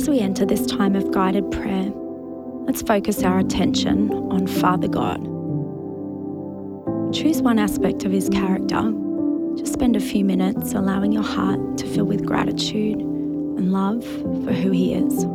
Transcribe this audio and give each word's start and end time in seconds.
As 0.00 0.08
we 0.08 0.20
enter 0.20 0.46
this 0.46 0.64
time 0.64 0.96
of 0.96 1.10
guided 1.10 1.50
prayer, 1.50 1.92
let's 2.64 2.80
focus 2.80 3.22
our 3.22 3.38
attention 3.38 4.10
on 4.32 4.46
Father 4.46 4.88
God. 4.88 5.22
Choose 7.12 7.42
one 7.42 7.58
aspect 7.58 8.06
of 8.06 8.10
his 8.10 8.30
character. 8.30 8.94
Just 9.58 9.74
spend 9.74 9.96
a 9.96 10.00
few 10.00 10.24
minutes 10.24 10.72
allowing 10.72 11.12
your 11.12 11.22
heart 11.22 11.76
to 11.76 11.86
fill 11.86 12.06
with 12.06 12.24
gratitude 12.24 12.98
and 12.98 13.72
love 13.72 14.02
for 14.02 14.54
who 14.54 14.70
he 14.70 14.94
is. 14.94 15.26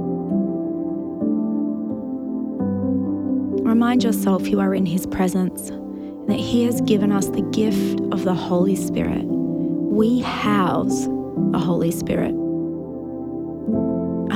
Remind 3.61 4.03
yourself 4.03 4.47
you 4.47 4.59
are 4.61 4.73
in 4.73 4.87
his 4.87 5.05
presence 5.05 5.69
and 5.69 6.27
that 6.27 6.39
he 6.39 6.63
has 6.63 6.81
given 6.81 7.11
us 7.11 7.27
the 7.27 7.43
gift 7.51 7.99
of 8.11 8.23
the 8.23 8.33
Holy 8.33 8.75
Spirit. 8.75 9.25
We 9.25 10.21
house 10.21 11.05
the 11.51 11.59
Holy 11.59 11.91
Spirit. 11.91 12.44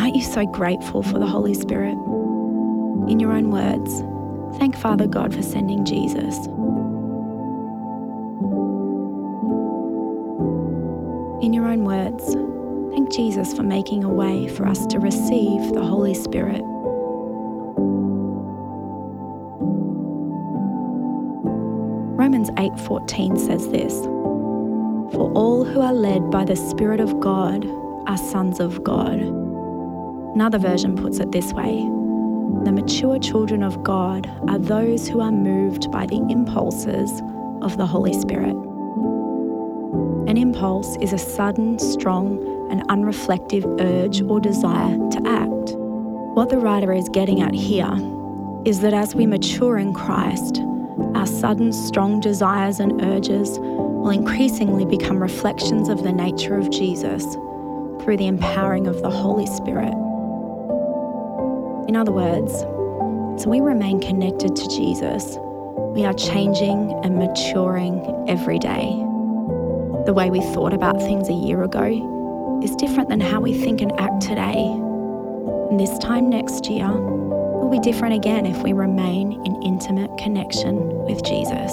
Aren't 0.09 0.17
you 0.17 0.27
so 0.27 0.43
grateful 0.43 1.03
for 1.03 1.19
the 1.19 1.27
Holy 1.27 1.53
Spirit? 1.53 1.93
In 3.11 3.19
your 3.19 3.31
own 3.31 3.51
words, 3.51 4.01
thank 4.57 4.75
Father 4.75 5.05
God 5.05 5.35
for 5.35 5.43
sending 5.43 5.85
Jesus. 5.85 6.35
In 11.45 11.53
your 11.53 11.67
own 11.67 11.83
words, 11.83 12.33
thank 12.91 13.11
Jesus 13.13 13.53
for 13.53 13.61
making 13.61 14.03
a 14.03 14.09
way 14.09 14.47
for 14.47 14.65
us 14.65 14.87
to 14.87 14.97
receive 14.97 15.73
the 15.73 15.83
Holy 15.83 16.15
Spirit. 16.15 16.63
Romans 22.17 22.49
8:14 22.57 23.37
says 23.37 23.69
this: 23.69 23.93
For 25.13 25.31
all 25.35 25.63
who 25.63 25.81
are 25.81 25.93
led 25.93 26.31
by 26.31 26.45
the 26.45 26.55
Spirit 26.55 26.99
of 26.99 27.19
God 27.19 27.67
are 28.07 28.17
sons 28.17 28.59
of 28.59 28.83
God. 28.83 29.48
Another 30.33 30.59
version 30.59 30.95
puts 30.95 31.19
it 31.19 31.31
this 31.31 31.53
way 31.53 31.75
The 32.63 32.71
mature 32.71 33.17
children 33.19 33.63
of 33.63 33.83
God 33.83 34.27
are 34.47 34.59
those 34.59 35.07
who 35.07 35.21
are 35.21 35.31
moved 35.31 35.91
by 35.91 36.05
the 36.05 36.25
impulses 36.29 37.21
of 37.61 37.77
the 37.77 37.85
Holy 37.85 38.13
Spirit. 38.13 38.55
An 40.29 40.37
impulse 40.37 40.95
is 41.01 41.13
a 41.13 41.17
sudden, 41.17 41.79
strong, 41.79 42.69
and 42.71 42.87
unreflective 42.89 43.65
urge 43.81 44.21
or 44.21 44.39
desire 44.39 44.95
to 45.09 45.21
act. 45.25 45.75
What 46.35 46.49
the 46.49 46.59
writer 46.59 46.93
is 46.93 47.09
getting 47.09 47.41
at 47.41 47.55
here 47.55 47.91
is 48.65 48.81
that 48.81 48.93
as 48.93 49.15
we 49.15 49.25
mature 49.25 49.79
in 49.79 49.93
Christ, 49.93 50.61
our 51.15 51.25
sudden, 51.25 51.73
strong 51.73 52.19
desires 52.19 52.79
and 52.79 53.01
urges 53.01 53.57
will 53.57 54.11
increasingly 54.11 54.85
become 54.85 55.19
reflections 55.19 55.89
of 55.89 56.03
the 56.03 56.11
nature 56.11 56.55
of 56.55 56.69
Jesus 56.69 57.23
through 58.03 58.17
the 58.17 58.27
empowering 58.27 58.85
of 58.85 59.01
the 59.01 59.09
Holy 59.09 59.47
Spirit. 59.47 59.93
In 61.89 61.95
other 61.95 62.11
words, 62.11 62.53
as 63.41 63.47
we 63.47 63.61
remain 63.61 63.99
connected 63.99 64.55
to 64.55 64.67
Jesus, 64.67 65.39
we 65.95 66.05
are 66.05 66.13
changing 66.13 66.93
and 67.03 67.17
maturing 67.17 68.25
every 68.29 68.59
day. 68.59 68.93
The 70.05 70.13
way 70.13 70.29
we 70.29 70.39
thought 70.53 70.71
about 70.71 70.99
things 70.99 71.29
a 71.29 71.33
year 71.33 71.63
ago 71.63 72.61
is 72.63 72.75
different 72.75 73.09
than 73.09 73.19
how 73.19 73.41
we 73.41 73.55
think 73.55 73.81
and 73.81 73.91
act 73.99 74.21
today. 74.21 74.65
And 75.71 75.79
this 75.79 75.97
time 75.97 76.29
next 76.29 76.69
year 76.69 76.87
will 76.91 77.71
be 77.71 77.79
different 77.79 78.13
again 78.13 78.45
if 78.45 78.61
we 78.61 78.71
remain 78.71 79.43
in 79.43 79.59
intimate 79.63 80.15
connection 80.19 80.75
with 81.05 81.23
Jesus. 81.23 81.71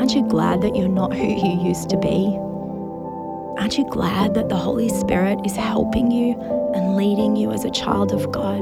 Aren't 0.00 0.14
you 0.14 0.26
glad 0.26 0.62
that 0.62 0.74
you're 0.74 0.88
not 0.88 1.12
who 1.12 1.26
you 1.26 1.68
used 1.68 1.90
to 1.90 1.98
be? 1.98 2.34
Aren't 3.60 3.76
you 3.76 3.86
glad 3.90 4.32
that 4.32 4.48
the 4.48 4.56
Holy 4.56 4.88
Spirit 4.88 5.38
is 5.44 5.54
helping 5.54 6.10
you 6.10 6.34
and 6.76 6.96
leading 6.96 7.36
you 7.36 7.50
as 7.52 7.64
a 7.64 7.70
child 7.70 8.12
of 8.12 8.30
God? 8.30 8.60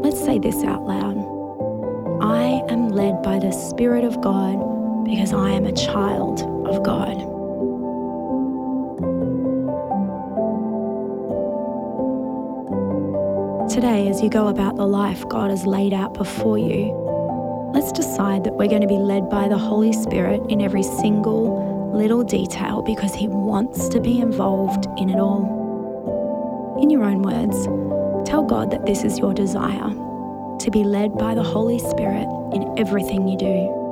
Let's 0.00 0.24
say 0.24 0.38
this 0.38 0.62
out 0.62 0.84
loud. 0.86 1.16
I 2.22 2.62
am 2.72 2.88
led 2.88 3.20
by 3.22 3.40
the 3.40 3.50
Spirit 3.50 4.04
of 4.04 4.20
God 4.20 5.04
because 5.04 5.32
I 5.32 5.50
am 5.50 5.66
a 5.66 5.72
child 5.72 6.42
of 6.66 6.82
God. 6.84 7.16
Today, 13.68 14.08
as 14.08 14.22
you 14.22 14.30
go 14.30 14.48
about 14.48 14.76
the 14.76 14.86
life 14.86 15.28
God 15.28 15.50
has 15.50 15.66
laid 15.66 15.92
out 15.92 16.14
before 16.14 16.58
you, 16.58 16.92
let's 17.74 17.92
decide 17.92 18.44
that 18.44 18.54
we're 18.54 18.68
going 18.68 18.82
to 18.82 18.88
be 18.88 18.96
led 18.96 19.28
by 19.28 19.48
the 19.48 19.58
Holy 19.58 19.92
Spirit 19.92 20.40
in 20.48 20.60
every 20.60 20.82
single 20.82 21.92
little 21.92 22.22
detail 22.22 22.82
because 22.82 23.14
He 23.14 23.26
wants 23.26 23.88
to 23.88 24.00
be 24.00 24.20
involved 24.20 24.86
in 24.96 25.10
it 25.10 25.18
all. 25.18 25.57
In 26.80 26.90
your 26.90 27.02
own 27.02 27.22
words, 27.22 27.64
tell 28.28 28.44
God 28.44 28.70
that 28.70 28.86
this 28.86 29.02
is 29.02 29.18
your 29.18 29.34
desire 29.34 29.90
to 30.58 30.70
be 30.70 30.84
led 30.84 31.18
by 31.18 31.34
the 31.34 31.42
Holy 31.42 31.78
Spirit 31.80 32.28
in 32.52 32.78
everything 32.78 33.26
you 33.26 33.36
do. 33.36 33.87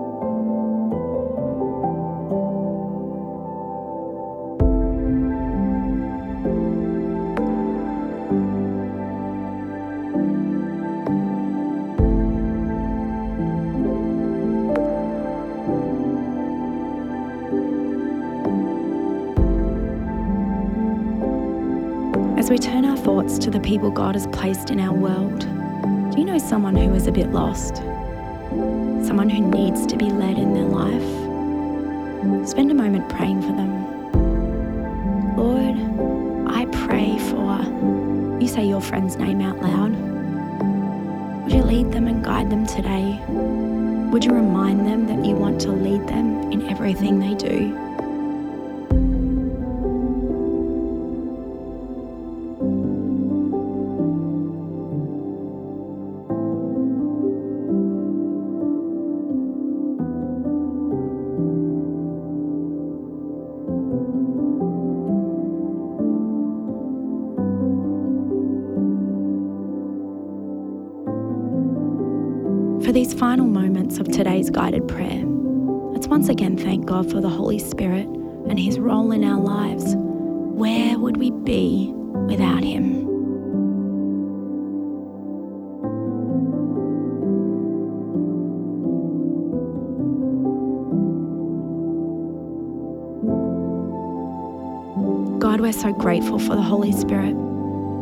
As 22.36 22.50
we 22.50 22.58
turn 22.58 22.84
our 22.84 22.98
thoughts 22.98 23.38
to 23.38 23.50
the 23.50 23.60
people 23.60 23.90
God 23.90 24.14
has 24.14 24.26
placed 24.26 24.70
in 24.70 24.78
our 24.78 24.92
world, 24.92 25.40
do 26.12 26.18
you 26.18 26.24
know 26.26 26.36
someone 26.36 26.76
who 26.76 26.92
is 26.92 27.06
a 27.06 27.12
bit 27.12 27.32
lost? 27.32 27.76
Someone 29.06 29.30
who 29.30 29.40
needs 29.40 29.86
to 29.86 29.96
be 29.96 30.10
led 30.10 30.36
in 30.36 30.52
their 30.52 30.64
life? 30.64 32.46
Spend 32.46 32.70
a 32.70 32.74
moment 32.74 33.08
praying 33.08 33.40
for 33.40 33.52
them. 33.52 33.72
Lord, 35.34 35.76
I 36.54 36.66
pray 36.86 37.16
for, 37.30 37.62
you 38.38 38.48
say 38.48 38.66
your 38.66 38.82
friend's 38.82 39.16
name 39.16 39.40
out 39.40 39.62
loud. 39.62 39.92
Would 41.44 41.52
you 41.54 41.62
lead 41.62 41.90
them 41.90 42.06
and 42.06 42.22
guide 42.22 42.50
them 42.50 42.66
today? 42.66 43.18
Would 44.10 44.26
you 44.26 44.32
remind 44.32 44.86
them 44.86 45.06
that 45.06 45.24
you 45.24 45.34
want 45.36 45.58
to 45.62 45.72
lead 45.72 46.06
them 46.06 46.52
in 46.52 46.68
everything 46.68 47.18
they 47.18 47.34
do? 47.34 47.85
These 72.96 73.12
final 73.12 73.46
moments 73.46 73.98
of 73.98 74.08
today's 74.08 74.48
guided 74.48 74.88
prayer, 74.88 75.22
let's 75.92 76.08
once 76.08 76.30
again 76.30 76.56
thank 76.56 76.86
God 76.86 77.10
for 77.10 77.20
the 77.20 77.28
Holy 77.28 77.58
Spirit 77.58 78.06
and 78.48 78.58
His 78.58 78.78
role 78.78 79.12
in 79.12 79.22
our 79.22 79.38
lives. 79.38 79.94
Where 79.98 80.98
would 80.98 81.18
we 81.18 81.30
be 81.30 81.92
without 81.92 82.64
Him? 82.64 83.04
God, 95.38 95.60
we're 95.60 95.74
so 95.74 95.92
grateful 95.92 96.38
for 96.38 96.56
the 96.56 96.62
Holy 96.62 96.92
Spirit. 96.92 97.36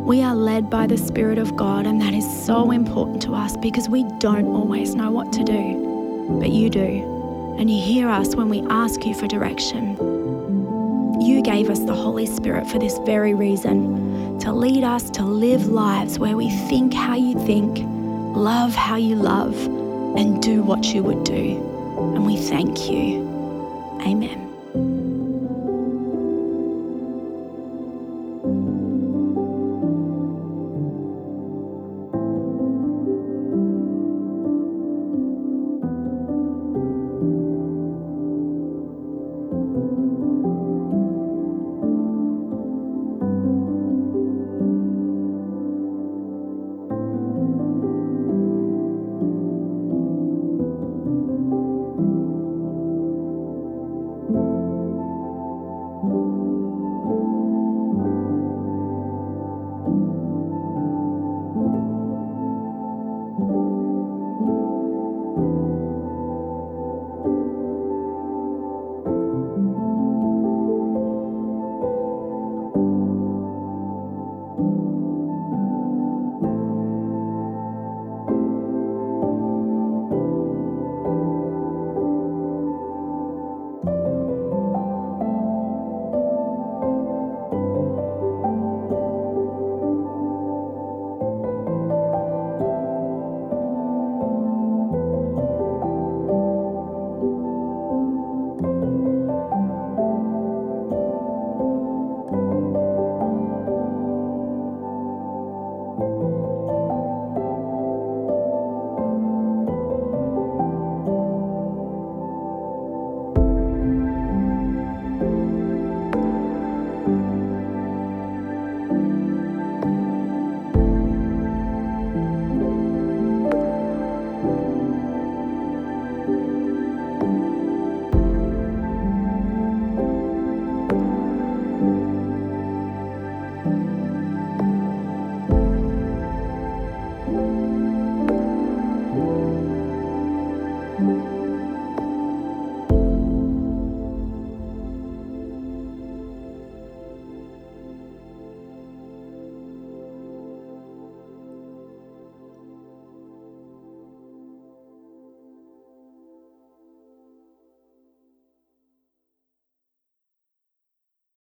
We 0.05 0.21
are 0.21 0.35
led 0.35 0.69
by 0.69 0.85
the 0.85 0.99
Spirit 0.99 1.39
of 1.39 1.55
God, 1.55 1.87
and 1.87 1.99
that 1.99 2.13
is 2.13 2.45
so 2.45 2.69
important 2.69 3.23
to 3.23 3.33
us 3.33 3.57
because 3.57 3.89
we 3.89 4.03
don't 4.19 4.45
always 4.45 4.93
know 4.93 5.09
what 5.09 5.33
to 5.33 5.43
do, 5.43 6.37
but 6.39 6.51
you 6.51 6.69
do. 6.69 7.55
And 7.57 7.71
you 7.71 7.81
hear 7.81 8.07
us 8.07 8.35
when 8.35 8.47
we 8.47 8.61
ask 8.69 9.03
you 9.03 9.15
for 9.15 9.25
direction. 9.25 9.95
You 11.19 11.41
gave 11.41 11.71
us 11.71 11.79
the 11.79 11.95
Holy 11.95 12.27
Spirit 12.27 12.67
for 12.67 12.77
this 12.77 12.99
very 12.99 13.33
reason 13.33 14.37
to 14.41 14.53
lead 14.53 14.83
us 14.83 15.09
to 15.09 15.23
live 15.23 15.69
lives 15.69 16.19
where 16.19 16.37
we 16.37 16.51
think 16.69 16.93
how 16.93 17.15
you 17.15 17.33
think, 17.43 17.79
love 18.37 18.75
how 18.75 18.97
you 18.97 19.15
love, 19.15 19.55
and 20.15 20.39
do 20.39 20.61
what 20.61 20.85
you 20.93 21.01
would 21.01 21.23
do. 21.23 21.57
And 22.13 22.27
we 22.27 22.37
thank 22.37 22.91
you. 22.91 23.25
Amen. 24.01 24.44